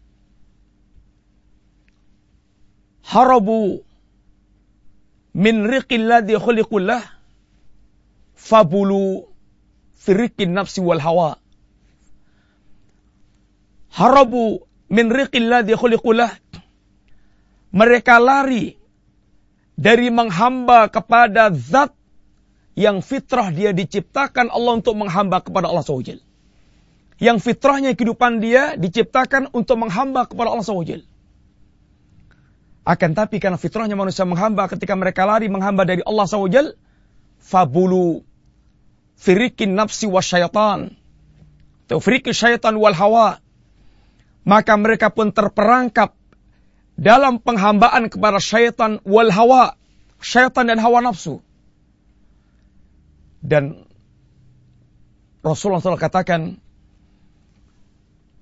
harabu 3.04 3.84
min 5.36 5.68
riqil 5.68 6.08
ladhi 6.08 6.40
khuliqullah 6.40 7.04
fabulu 8.32 9.28
firikin 10.00 10.56
nafsi 10.56 10.80
wal 10.80 11.00
hawa 11.00 11.36
harabu 13.98 14.62
min 14.86 15.10
riqilladhi. 15.10 15.74
Mereka 17.68 18.14
lari 18.22 18.78
dari 19.74 20.08
menghamba 20.08 20.86
kepada 20.86 21.50
zat 21.50 21.92
yang 22.78 23.02
fitrah 23.02 23.50
dia 23.50 23.74
diciptakan 23.74 24.54
Allah 24.54 24.78
untuk 24.78 24.94
menghamba 24.94 25.42
kepada 25.42 25.66
Allah 25.66 25.82
SWT. 25.82 26.22
Yang 27.18 27.38
fitrahnya 27.42 27.98
kehidupan 27.98 28.38
dia 28.38 28.78
diciptakan 28.78 29.50
untuk 29.50 29.82
menghamba 29.82 30.30
kepada 30.30 30.54
Allah 30.54 30.62
SWT. 30.62 31.02
Akan 32.86 33.12
tapi 33.12 33.42
karena 33.42 33.58
fitrahnya 33.58 33.98
manusia 33.98 34.24
menghamba 34.24 34.70
ketika 34.70 34.94
mereka 34.94 35.26
lari 35.26 35.50
menghamba 35.50 35.82
dari 35.82 36.00
Allah 36.06 36.24
SWT, 36.24 36.78
fabulu 37.42 38.22
firikin 39.18 39.74
nafsi 39.74 40.06
wa 40.06 40.22
syaitan. 40.22 40.94
Atau 41.84 41.98
firikin 41.98 42.32
syaitan 42.32 42.78
wal 42.78 42.94
hawa 42.94 43.42
maka 44.48 44.80
mereka 44.80 45.12
pun 45.12 45.28
terperangkap 45.28 46.16
dalam 46.96 47.36
penghambaan 47.36 48.08
kepada 48.08 48.40
syaitan 48.40 48.96
wal 49.04 49.28
hawa, 49.28 49.76
syaitan 50.24 50.72
dan 50.72 50.80
hawa 50.80 51.04
nafsu. 51.04 51.44
Dan 53.44 53.84
Rasulullah 55.44 55.84
SAW 55.84 56.00
katakan, 56.00 56.56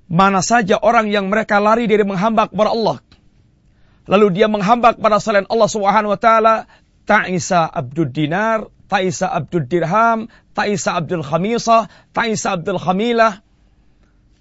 mana 0.06 0.40
saja 0.46 0.78
orang 0.78 1.10
yang 1.10 1.26
mereka 1.26 1.58
lari 1.58 1.90
dari 1.90 2.06
menghamba 2.06 2.46
kepada 2.46 2.70
Allah, 2.70 2.96
lalu 4.06 4.30
dia 4.30 4.46
menghamba 4.46 4.94
kepada 4.94 5.18
selain 5.18 5.50
Allah 5.50 5.68
Subhanahu 5.68 6.14
wa 6.14 6.20
taala, 6.22 6.54
ta'isa 7.02 7.66
abdul 7.66 8.14
dinar, 8.14 8.70
ta'isa 8.86 9.26
abdul 9.26 9.66
dirham, 9.66 10.30
ta'isa 10.54 10.96
abdul 10.96 11.26
khamisah, 11.26 11.90
ta'isa 12.14 12.56
abdul 12.56 12.78
khamilah, 12.78 13.42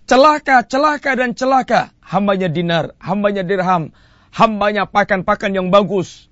Celaka, 0.05 0.61
celaka 0.61 1.11
dan 1.17 1.33
celaka. 1.33 1.89
Hambanya 2.05 2.45
dinar, 2.45 2.93
hambanya 3.01 3.41
dirham, 3.41 3.89
hambanya 4.29 4.85
pakan-pakan 4.85 5.57
yang 5.57 5.67
bagus. 5.73 6.29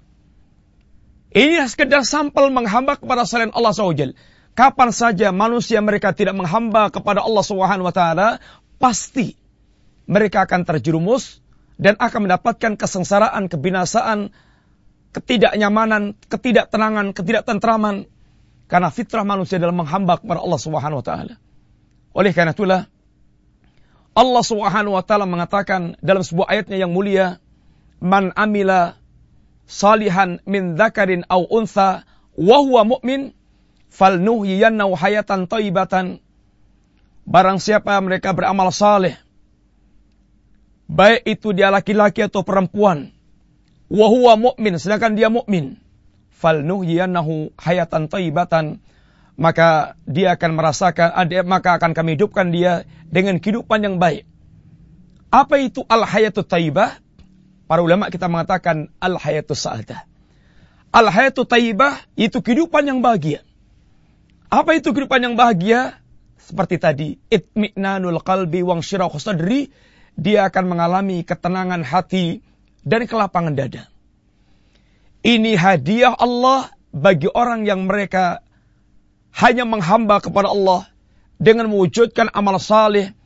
Ini 1.34 1.66
sekedar 1.66 2.06
sampel 2.06 2.54
menghamba 2.54 2.94
kepada 2.94 3.26
selain 3.26 3.50
Allah 3.58 3.74
SWT. 3.74 4.14
Kapan 4.54 4.90
saja 4.94 5.34
manusia 5.34 5.82
mereka 5.82 6.14
tidak 6.14 6.38
menghamba 6.38 6.94
kepada 6.94 7.26
Allah 7.26 7.42
Subhanahu 7.42 7.90
wa 7.90 7.96
taala, 7.96 8.38
pasti 8.78 9.34
mereka 10.06 10.46
akan 10.46 10.62
terjerumus 10.62 11.42
dan 11.82 11.98
akan 11.98 12.30
mendapatkan 12.30 12.78
kesengsaraan, 12.78 13.50
kebinasaan, 13.50 14.30
ketidaknyamanan, 15.18 16.14
ketidaktenangan, 16.30 17.18
ketidaktentraman 17.18 18.06
karena 18.70 18.90
fitrah 18.94 19.26
manusia 19.26 19.58
dalam 19.58 19.82
menghamba 19.82 20.22
kepada 20.22 20.46
Allah 20.46 20.62
Subhanahu 20.62 21.02
wa 21.02 21.06
taala. 21.06 21.34
Oleh 22.14 22.30
karena 22.30 22.54
itulah 22.54 22.92
Allah 24.13 24.43
Subhanahu 24.45 24.93
wa 24.93 25.02
taala 25.02 25.26
mengatakan 25.26 25.97
dalam 26.06 26.21
sebuah 26.21 26.54
ayatnya 26.54 26.78
yang 26.86 26.93
mulia, 26.93 27.41
"Man 27.97 28.30
amila 28.38 29.02
salihan 29.65 30.38
min 30.45 30.78
dzakarin 30.78 31.26
aw 31.26 31.41
untha 31.49 32.06
wa 32.38 32.58
huwa 32.62 32.86
mu'min 32.86 33.34
falnuhyiyannahu 33.89 34.93
hayatan 34.93 35.49
thayyibatan." 35.49 36.21
Barang 37.26 37.58
siapa 37.58 37.97
mereka 38.04 38.36
beramal 38.36 38.69
saleh, 38.76 39.15
baik 40.91 41.23
itu 41.23 41.56
dia 41.56 41.71
laki-laki 41.71 42.21
atau 42.28 42.43
perempuan, 42.43 43.15
wa 43.88 44.08
huwa 44.12 44.36
mu'min 44.36 44.76
sedangkan 44.76 45.15
dia 45.15 45.32
mukmin, 45.32 45.80
falnuhyiyannahu 46.38 47.56
hayatan 47.56 48.12
thayyibatan 48.12 48.84
maka 49.34 49.98
dia 50.06 50.38
akan 50.38 50.52
merasakan 50.54 51.10
maka 51.46 51.82
akan 51.82 51.91
kami 51.98 52.15
hidupkan 52.17 52.54
dia 52.54 52.86
dengan 53.10 53.41
kehidupan 53.41 53.82
yang 53.82 53.96
baik. 53.98 54.30
Apa 55.34 55.58
itu 55.58 55.82
al 55.89 56.06
hayatu 56.06 56.46
taibah? 56.46 57.02
Para 57.65 57.82
ulama 57.82 58.13
kita 58.13 58.30
mengatakan 58.30 58.93
al 59.02 59.17
hayatu 59.17 59.58
sa'adah. 59.58 60.06
Al 60.93 61.10
hayatu 61.10 61.50
taibah 61.50 61.98
itu 62.13 62.38
kehidupan 62.38 62.86
yang 62.86 63.02
bahagia. 63.02 63.41
Apa 64.54 64.78
itu 64.78 64.93
kehidupan 64.93 65.26
yang 65.26 65.34
bahagia? 65.34 65.98
Seperti 66.38 66.78
tadi, 66.78 67.10
itmi'nanul 67.34 68.22
qalbi 68.22 68.62
wang 68.62 68.86
syirahu 68.86 69.17
sadri, 69.17 69.74
dia 70.13 70.46
akan 70.46 70.78
mengalami 70.78 71.26
ketenangan 71.26 71.82
hati 71.82 72.46
dan 72.86 73.10
kelapangan 73.10 73.58
dada. 73.58 73.89
Ini 75.24 75.58
hadiah 75.58 76.13
Allah 76.13 76.69
bagi 76.93 77.32
orang 77.32 77.65
yang 77.65 77.89
mereka 77.89 78.46
hanya 79.34 79.65
menghamba 79.65 80.22
kepada 80.22 80.54
Allah 80.54 80.86
dengan 81.41 81.67
mewujudkan 81.67 82.30
amal 82.32 82.62
saleh 82.62 83.17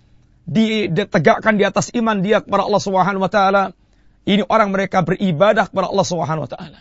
ditegakkan 0.48 1.60
di 1.60 1.68
atas 1.68 1.92
iman 1.92 2.24
dia 2.24 2.40
kepada 2.40 2.64
Allah 2.64 2.82
Subhanahu 2.82 3.24
wa 3.24 3.32
taala. 3.32 3.64
Ini 4.28 4.44
orang 4.48 4.72
mereka 4.76 5.04
beribadah 5.04 5.68
kepada 5.68 5.88
Allah 5.92 6.08
Subhanahu 6.08 6.48
wa 6.48 6.52
taala. 6.52 6.80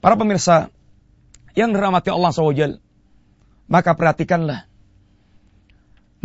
Para 0.00 0.14
pemirsa 0.16 0.72
yang 1.52 1.74
dirahmati 1.76 2.08
Allah 2.08 2.32
SWT, 2.32 2.80
maka 3.68 3.90
perhatikanlah. 3.92 4.64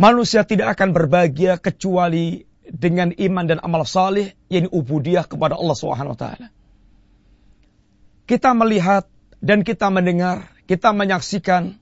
Manusia 0.00 0.48
tidak 0.48 0.76
akan 0.76 0.96
berbahagia 0.96 1.60
kecuali 1.60 2.48
dengan 2.66 3.12
iman 3.14 3.44
dan 3.46 3.58
amal 3.62 3.84
saleh 3.84 4.34
yang 4.48 4.68
ubudiyah 4.72 5.28
kepada 5.28 5.54
Allah 5.54 5.76
Subhanahu 5.76 6.16
wa 6.16 6.18
taala. 6.18 6.48
Kita 8.26 8.56
melihat 8.56 9.06
dan 9.38 9.62
kita 9.62 9.86
mendengar 9.92 10.55
kita 10.66 10.90
menyaksikan 10.90 11.78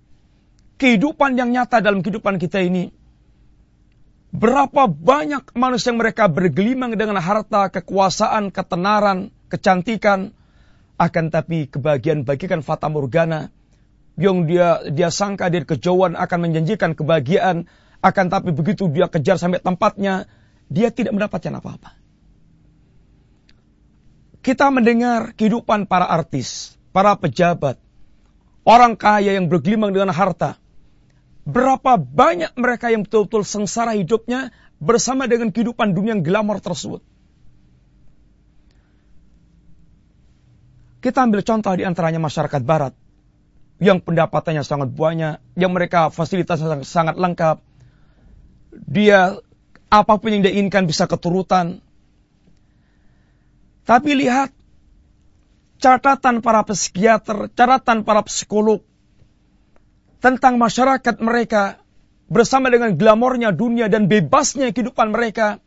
kehidupan 0.77 1.37
yang 1.41 1.51
nyata 1.51 1.81
dalam 1.81 2.05
kehidupan 2.05 2.37
kita 2.37 2.61
ini. 2.61 2.93
Berapa 4.35 4.91
banyak 4.91 5.55
manusia 5.55 5.95
yang 5.95 6.03
mereka 6.03 6.27
bergelimang 6.27 6.99
dengan 6.99 7.23
harta, 7.23 7.71
kekuasaan, 7.71 8.51
ketenaran, 8.51 9.31
kecantikan, 9.47 10.35
akan 10.99 11.25
tapi 11.31 11.71
kebahagiaan 11.71 12.27
bagikan 12.27 12.63
fata 12.63 12.91
morgana 12.91 13.51
yang 14.15 14.47
dia 14.47 14.83
dia 14.91 15.11
sangka 15.11 15.51
dari 15.51 15.67
kejauhan 15.67 16.19
akan 16.19 16.39
menjanjikan 16.39 16.99
kebahagiaan, 16.99 17.67
akan 18.03 18.27
tapi 18.31 18.51
begitu 18.51 18.91
dia 18.91 19.11
kejar 19.11 19.39
sampai 19.39 19.63
tempatnya, 19.63 20.27
dia 20.71 20.91
tidak 20.91 21.15
mendapatkan 21.15 21.55
apa-apa. 21.59 21.95
Kita 24.45 24.69
mendengar 24.69 25.33
kehidupan 25.39 25.89
para 25.89 26.11
artis, 26.11 26.77
para 26.93 27.17
pejabat, 27.17 27.81
orang 28.65 28.97
kaya 28.97 29.37
yang 29.37 29.47
bergelimang 29.53 29.93
dengan 29.93 30.11
harta. 30.11 30.57
Berapa 31.45 32.01
banyak 32.01 32.57
mereka 32.57 32.89
yang 32.89 33.05
betul-betul 33.05 33.45
sengsara 33.45 33.93
hidupnya 33.93 34.49
bersama 34.81 35.29
dengan 35.29 35.53
kehidupan 35.53 35.93
dunia 35.93 36.17
yang 36.17 36.25
glamor 36.25 36.59
tersebut. 36.59 37.05
Kita 41.05 41.21
ambil 41.21 41.45
contoh 41.45 41.77
di 41.77 41.85
antaranya 41.85 42.17
masyarakat 42.17 42.65
barat 42.65 42.97
yang 43.77 44.01
pendapatannya 44.01 44.65
sangat 44.65 44.89
banyak, 44.97 45.37
yang 45.61 45.77
mereka 45.77 46.09
fasilitasnya 46.09 46.81
sangat, 46.81 46.89
sangat 46.89 47.17
lengkap. 47.21 47.57
Dia 48.73 49.37
apa 49.93 50.15
pun 50.17 50.33
yang 50.33 50.41
dia 50.41 50.57
inginkan 50.57 50.89
bisa 50.89 51.05
keturutan. 51.05 51.85
Tapi 53.85 54.17
lihat 54.17 54.49
catatan 55.85 56.41
para 56.41 56.65
psikiater, 56.65 57.53
catatan 57.53 58.09
para 58.09 58.25
psikolog 58.25 58.81
tentang 60.25 60.57
masyarakat 60.57 61.21
mereka 61.21 61.77
bersama 62.33 62.73
dengan 62.73 62.97
glamornya 62.97 63.53
dunia 63.53 63.93
dan 63.93 64.09
bebasnya 64.09 64.73
kehidupan 64.73 65.13
mereka. 65.13 65.61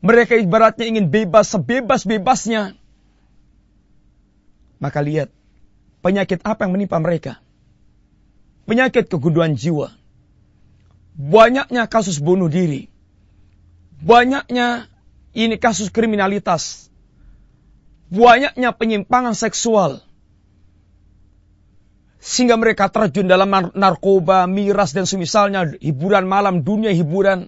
Mereka 0.00 0.40
ibaratnya 0.40 0.88
ingin 0.88 1.12
bebas 1.12 1.52
sebebas-bebasnya. 1.52 2.78
Maka 4.78 5.02
lihat, 5.04 5.28
penyakit 6.00 6.40
apa 6.46 6.64
yang 6.64 6.78
menimpa 6.78 6.96
mereka? 7.02 7.42
Penyakit 8.64 9.10
kegunduhan 9.10 9.58
jiwa. 9.58 9.92
Banyaknya 11.18 11.90
kasus 11.90 12.22
bunuh 12.22 12.46
diri. 12.46 12.86
Banyaknya 13.98 14.86
ini 15.34 15.58
kasus 15.58 15.90
kriminalitas. 15.90 16.87
Banyaknya 18.08 18.72
penyimpangan 18.72 19.36
seksual. 19.36 20.00
Sehingga 22.18 22.58
mereka 22.58 22.90
terjun 22.90 23.28
dalam 23.30 23.52
narkoba, 23.76 24.48
miras, 24.50 24.96
dan 24.96 25.06
semisalnya 25.06 25.76
hiburan 25.78 26.26
malam, 26.26 26.66
dunia 26.66 26.90
hiburan. 26.90 27.46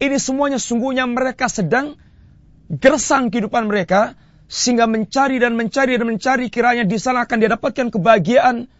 Ini 0.00 0.16
semuanya 0.16 0.56
sungguhnya 0.56 1.04
mereka 1.04 1.52
sedang 1.52 2.00
gersang 2.72 3.28
kehidupan 3.28 3.68
mereka 3.68 4.16
sehingga 4.48 4.88
mencari 4.88 5.36
dan 5.36 5.54
mencari 5.58 6.00
dan 6.00 6.06
mencari 6.06 6.46
kiranya 6.48 6.88
di 6.88 6.96
sana 6.96 7.28
akan 7.28 7.38
didapatkan 7.38 7.86
kebahagiaan. 7.92 8.70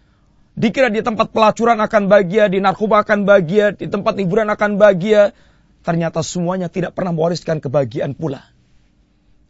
Dikira 0.56 0.90
di 0.90 1.04
tempat 1.04 1.30
pelacuran 1.30 1.78
akan 1.78 2.10
bahagia, 2.10 2.50
di 2.50 2.58
narkoba 2.58 3.06
akan 3.06 3.22
bahagia, 3.22 3.76
di 3.76 3.86
tempat 3.86 4.18
hiburan 4.18 4.50
akan 4.50 4.80
bahagia. 4.80 5.30
Ternyata 5.84 6.24
semuanya 6.24 6.66
tidak 6.72 6.96
pernah 6.96 7.14
mewariskan 7.14 7.60
kebahagiaan 7.60 8.16
pula. 8.16 8.44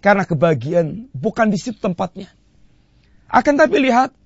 Karena 0.00 0.24
kebahagiaan 0.24 1.12
bukan 1.12 1.52
di 1.52 1.60
situ 1.60 1.76
tempatnya. 1.76 2.32
Akan 3.28 3.54
tapi 3.60 3.78
lihat, 3.78 4.16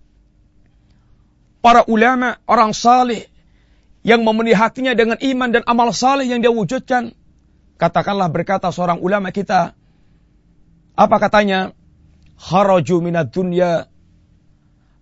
para 1.61 1.83
ulama, 1.91 2.39
orang 2.47 2.73
saleh 2.73 3.27
yang 4.07 4.23
memenuhi 4.23 4.55
hatinya 4.55 4.95
dengan 4.95 5.19
iman 5.19 5.51
dan 5.51 5.63
amal 5.67 5.91
saleh 5.91 6.31
yang 6.31 6.41
dia 6.41 6.55
wujudkan. 6.55 7.13
Katakanlah 7.75 8.31
berkata 8.31 8.71
seorang 8.71 9.03
ulama 9.03 9.35
kita, 9.35 9.75
apa 10.95 11.17
katanya? 11.19 11.75
Haraju 12.39 13.03
minat 13.03 13.35
dunia. 13.35 13.91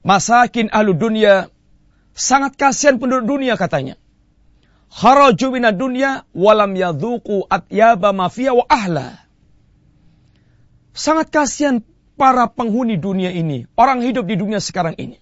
Masakin 0.02 0.72
ahlu 0.72 0.96
dunia. 0.96 1.52
Sangat 2.16 2.56
kasihan 2.56 2.96
penduduk 2.96 3.36
dunia 3.38 3.60
katanya. 3.60 4.00
Haraju 4.88 5.46
minat 5.52 5.76
dunia. 5.76 6.24
Walam 6.32 6.72
yadhuku 6.76 7.44
atyaba 7.48 8.16
mafia 8.16 8.56
wa 8.56 8.64
ahla. 8.68 9.21
Sangat 10.92 11.32
kasihan 11.32 11.80
para 12.20 12.48
penghuni 12.52 13.00
dunia 13.00 13.32
ini. 13.32 13.64
Orang 13.74 14.04
hidup 14.04 14.28
di 14.28 14.36
dunia 14.36 14.60
sekarang 14.60 14.94
ini. 15.00 15.16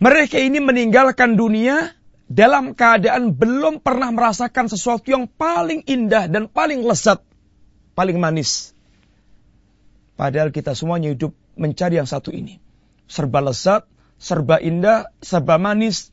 Mereka 0.00 0.36
ini 0.36 0.60
meninggalkan 0.60 1.36
dunia 1.38 1.96
dalam 2.28 2.74
keadaan 2.76 3.36
belum 3.36 3.80
pernah 3.80 4.10
merasakan 4.12 4.68
sesuatu 4.68 5.08
yang 5.08 5.28
paling 5.28 5.84
indah 5.86 6.28
dan 6.28 6.50
paling 6.50 6.84
lezat, 6.84 7.22
paling 7.96 8.18
manis. 8.20 8.74
Padahal 10.18 10.50
kita 10.50 10.76
semuanya 10.76 11.14
hidup 11.14 11.32
mencari 11.56 12.00
yang 12.00 12.08
satu 12.08 12.34
ini. 12.34 12.60
Serba 13.06 13.44
lezat, 13.44 13.86
serba 14.18 14.58
indah, 14.58 15.08
serba 15.22 15.56
manis. 15.60 16.10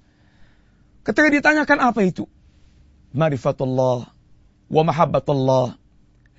Ketika 1.02 1.28
ditanyakan 1.34 1.80
apa 1.82 2.06
itu? 2.06 2.30
Marifatullah 3.12 4.08
wa 4.72 4.84
mahabbatullah 4.88 5.81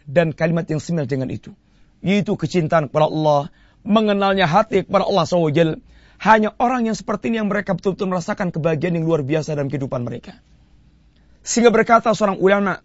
dan 0.08 0.34
kalimat 0.34 0.66
yang 0.68 0.82
similar 0.82 1.06
dengan 1.08 1.30
itu. 1.30 1.54
Yaitu 2.02 2.34
kecintaan 2.34 2.90
kepada 2.90 3.06
Allah, 3.06 3.50
mengenalnya 3.86 4.46
hati 4.46 4.86
kepada 4.86 5.06
Allah 5.06 5.24
SWT. 5.26 5.78
Hanya 6.22 6.54
orang 6.62 6.86
yang 6.86 6.94
seperti 6.94 7.34
ini 7.34 7.42
yang 7.42 7.50
mereka 7.50 7.74
betul-betul 7.74 8.06
merasakan 8.06 8.54
kebahagiaan 8.54 8.94
yang 8.94 9.06
luar 9.06 9.26
biasa 9.26 9.58
dalam 9.58 9.66
kehidupan 9.66 10.06
mereka. 10.06 10.38
Sehingga 11.42 11.74
berkata 11.74 12.14
seorang 12.14 12.38
ulama, 12.38 12.78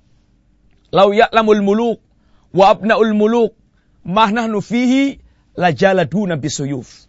Lau 0.89 1.13
ya'lamul 1.13 1.61
muluk 1.61 1.99
wa 2.55 2.73
abna'ul 2.73 3.13
muluk 3.13 3.53
mahnahnu 4.07 4.57
fihi 4.63 5.21
lajaladuna 5.53 6.39
bisuyuf. 6.39 7.05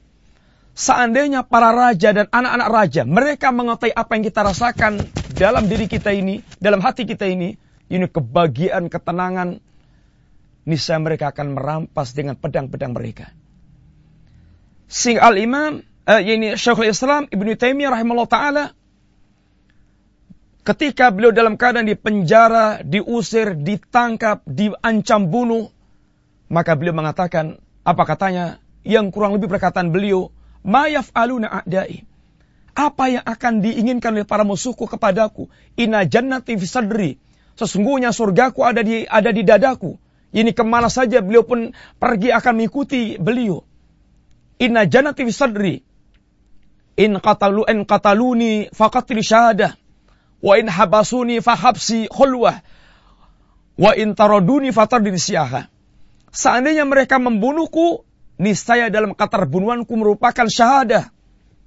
Seandainya 0.79 1.43
para 1.43 1.75
raja 1.75 2.15
dan 2.15 2.31
anak-anak 2.31 2.69
raja, 2.71 3.03
mereka 3.03 3.51
mengetahui 3.51 3.95
apa 3.99 4.11
yang 4.15 4.25
kita 4.31 4.41
rasakan 4.47 4.93
dalam 5.35 5.67
diri 5.67 5.91
kita 5.91 6.15
ini, 6.15 6.39
dalam 6.63 6.79
hati 6.79 7.03
kita 7.03 7.27
ini, 7.27 7.59
ini 7.91 8.07
kebahagiaan, 8.07 8.87
ketenangan, 8.87 9.59
niscaya 10.69 11.01
mereka 11.01 11.33
akan 11.33 11.57
merampas 11.57 12.13
dengan 12.13 12.37
pedang-pedang 12.37 12.93
mereka. 12.93 13.33
Sing 14.85 15.17
al-imam, 15.17 15.81
eh, 16.05 16.23
ini 16.23 16.61
Syekhul 16.61 16.93
Islam 16.93 17.25
Ibnu 17.33 17.57
Taimiyah 17.57 17.97
rahimahullah 17.97 18.29
taala 18.29 18.65
ketika 20.69 21.09
beliau 21.09 21.33
dalam 21.33 21.57
keadaan 21.57 21.89
di 21.89 21.97
penjara, 21.97 22.85
diusir, 22.85 23.57
ditangkap, 23.57 24.45
diancam 24.45 25.33
bunuh, 25.33 25.73
maka 26.53 26.77
beliau 26.77 26.93
mengatakan, 26.93 27.57
apa 27.89 28.05
katanya? 28.05 28.61
Yang 28.85 29.17
kurang 29.17 29.33
lebih 29.37 29.49
perkataan 29.49 29.89
beliau, 29.89 30.29
Mayaf 30.69 31.09
aluna 31.17 31.49
a'dai. 31.65 32.05
Apa 32.77 33.05
yang 33.11 33.25
akan 33.25 33.65
diinginkan 33.65 34.15
oleh 34.15 34.29
para 34.29 34.45
musuhku 34.45 34.87
kepadaku? 34.87 35.51
Inna 35.75 36.05
jannati 36.05 36.55
fisadri. 36.55 37.19
Sesungguhnya 37.59 38.15
surgaku 38.15 38.63
ada 38.63 38.87
di 38.87 39.03
ada 39.03 39.35
di 39.35 39.43
dadaku. 39.43 39.99
Ini 40.29 40.53
ke 40.53 40.61
mana 40.61 40.93
saja 40.93 41.25
beliau 41.25 41.41
pun 41.41 41.73
pergi 41.97 42.29
akan 42.37 42.53
mengikuti 42.61 43.17
beliau. 43.17 43.65
Inna 44.61 44.85
jannati 44.85 45.25
fisadri. 45.25 45.81
In 46.99 47.17
qatalu 47.17 47.65
in 47.71 47.89
qataluni 47.89 48.69
faqatli 48.69 49.25
syahadah. 49.25 49.73
Wa 50.45 50.61
in 50.61 50.69
habasuni 50.69 51.41
fahabsi 51.41 52.13
khulwah. 52.13 52.61
Wa 53.79 53.95
in 53.97 54.13
taraduni 54.13 54.75
fatardin 54.75 55.17
siyahah. 55.17 55.71
Seandainya 56.29 56.85
mereka 56.85 57.17
membunuhku, 57.17 58.05
niscaya 58.37 58.93
dalam 58.93 59.17
kata 59.17 59.49
bunuhanku 59.49 59.97
merupakan 59.97 60.45
syahadah. 60.45 61.09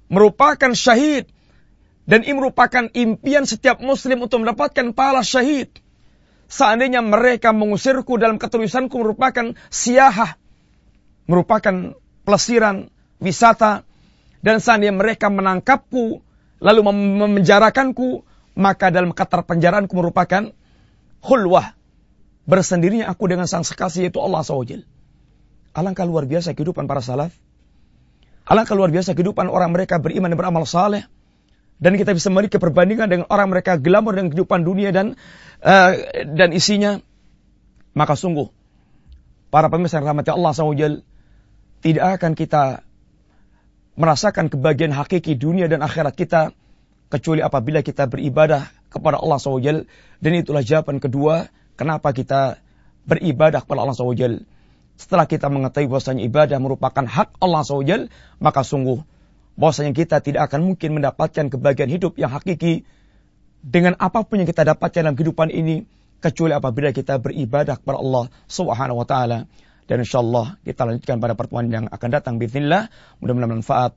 Merupakan 0.06 0.70
syahid. 0.76 1.26
Dan 2.06 2.22
ini 2.22 2.38
merupakan 2.38 2.86
impian 2.94 3.42
setiap 3.42 3.82
muslim 3.82 4.22
untuk 4.22 4.44
mendapatkan 4.46 4.94
pahala 4.94 5.26
syahid. 5.26 5.81
Seandainya 6.52 7.00
mereka 7.00 7.56
mengusirku 7.56 8.20
dalam 8.20 8.36
ketulisanku 8.36 8.92
merupakan 9.00 9.56
siahah. 9.72 10.36
Merupakan 11.24 11.96
pelesiran, 12.28 12.92
wisata. 13.24 13.88
Dan 14.44 14.60
seandainya 14.60 14.92
mereka 14.92 15.32
menangkapku, 15.32 16.20
lalu 16.60 16.80
memenjarakanku, 16.92 18.26
maka 18.52 18.92
dalam 18.92 19.16
kata 19.16 19.48
penjaraanku 19.48 19.96
merupakan 19.96 20.52
khulwah, 21.24 21.72
bersendirinya 22.44 23.08
aku 23.08 23.32
dengan 23.32 23.48
sang 23.48 23.64
sekasih 23.64 24.10
yaitu 24.10 24.20
Allah 24.20 24.44
SWT. 24.44 24.84
Alangkah 25.72 26.04
luar 26.04 26.28
biasa 26.28 26.52
kehidupan 26.52 26.84
para 26.84 27.00
salaf. 27.00 27.32
Alangkah 28.44 28.76
luar 28.76 28.92
biasa 28.92 29.16
kehidupan 29.16 29.48
orang 29.48 29.72
mereka 29.72 29.96
beriman 29.96 30.28
dan 30.28 30.36
beramal 30.36 30.68
saleh. 30.68 31.08
Dan 31.82 31.98
kita 31.98 32.14
bisa 32.14 32.30
memiliki 32.30 32.62
perbandingan 32.62 33.10
dengan 33.10 33.26
orang 33.26 33.50
mereka 33.50 33.74
glamor 33.74 34.14
dengan 34.14 34.30
kehidupan 34.30 34.62
dunia 34.62 34.94
dan 34.94 35.18
uh, 35.66 35.92
dan 36.30 36.54
isinya. 36.54 37.02
Maka 37.92 38.14
sungguh, 38.14 38.46
para 39.50 39.66
pemirsa 39.66 39.98
yang 39.98 40.14
rahmati 40.14 40.30
Allah 40.30 40.52
SWT, 40.54 41.02
tidak 41.82 42.04
akan 42.22 42.32
kita 42.38 42.86
merasakan 43.98 44.48
kebahagiaan 44.48 44.94
hakiki 44.94 45.36
dunia 45.36 45.68
dan 45.68 45.84
akhirat 45.84 46.16
kita, 46.16 46.56
kecuali 47.12 47.44
apabila 47.44 47.84
kita 47.84 48.08
beribadah 48.08 48.70
kepada 48.88 49.18
Allah 49.18 49.36
SWT. 49.36 49.84
Dan 50.22 50.30
itulah 50.38 50.62
jawaban 50.64 51.02
kedua 51.02 51.50
Kenapa 51.82 52.12
kita 52.12 52.60
beribadah 53.08 53.64
kepada 53.64 53.82
Allah 53.82 53.96
SWT? 53.96 54.44
Setelah 55.00 55.26
kita 55.26 55.48
mengetahui 55.48 55.88
bahwasanya 55.88 56.22
ibadah 56.28 56.58
merupakan 56.60 57.02
hak 57.02 57.40
Allah 57.40 57.64
SWT, 57.64 58.12
maka 58.38 58.60
sungguh 58.62 59.00
bahwasanya 59.56 59.92
kita 59.92 60.24
tidak 60.24 60.48
akan 60.50 60.64
mungkin 60.64 60.96
mendapatkan 60.96 61.52
kebahagiaan 61.52 61.92
hidup 61.92 62.16
yang 62.16 62.32
hakiki 62.32 62.88
dengan 63.62 63.94
apa 64.00 64.26
pun 64.26 64.42
yang 64.42 64.48
kita 64.48 64.66
dapatkan 64.66 65.06
dalam 65.06 65.14
kehidupan 65.14 65.52
ini 65.54 65.86
kecuali 66.22 66.54
apabila 66.54 66.90
kita 66.94 67.18
beribadah 67.18 67.78
kepada 67.78 67.98
Allah 67.98 68.24
Subhanahu 68.46 69.02
wa 69.02 69.06
taala. 69.06 69.50
Dan 69.82 70.06
insyaallah 70.06 70.62
kita 70.62 70.86
lanjutkan 70.86 71.18
pada 71.18 71.34
pertemuan 71.34 71.66
yang 71.68 71.84
akan 71.90 72.08
datang 72.08 72.34
bismillah. 72.38 72.86
Mudah-mudahan 73.18 73.60
bermanfaat. 73.60 73.92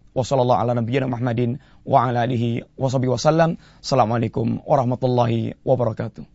wassalamualaikum 3.86 4.66
warahmatullahi 4.66 5.54
wabarakatuh. 5.62 6.35